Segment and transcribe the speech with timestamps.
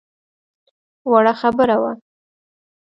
[1.11, 1.91] وړه خبره وه.